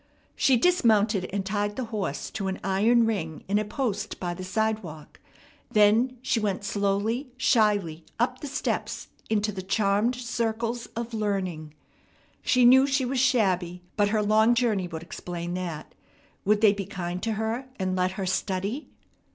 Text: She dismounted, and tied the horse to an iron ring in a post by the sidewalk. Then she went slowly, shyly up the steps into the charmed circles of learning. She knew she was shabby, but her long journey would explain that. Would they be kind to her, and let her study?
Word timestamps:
She 0.35 0.57
dismounted, 0.57 1.25
and 1.31 1.45
tied 1.45 1.75
the 1.75 1.83
horse 1.93 2.31
to 2.31 2.47
an 2.47 2.59
iron 2.63 3.05
ring 3.05 3.43
in 3.47 3.59
a 3.59 3.63
post 3.63 4.19
by 4.19 4.33
the 4.33 4.43
sidewalk. 4.43 5.19
Then 5.69 6.17
she 6.23 6.39
went 6.39 6.63
slowly, 6.63 7.29
shyly 7.37 8.03
up 8.17 8.39
the 8.39 8.47
steps 8.47 9.09
into 9.29 9.51
the 9.51 9.61
charmed 9.61 10.15
circles 10.15 10.87
of 10.95 11.13
learning. 11.13 11.75
She 12.41 12.65
knew 12.65 12.87
she 12.87 13.05
was 13.05 13.19
shabby, 13.19 13.83
but 13.95 14.09
her 14.09 14.23
long 14.23 14.55
journey 14.55 14.87
would 14.87 15.03
explain 15.03 15.53
that. 15.53 15.93
Would 16.45 16.61
they 16.61 16.73
be 16.73 16.87
kind 16.87 17.21
to 17.21 17.33
her, 17.33 17.67
and 17.77 17.95
let 17.95 18.13
her 18.13 18.25
study? 18.25 18.89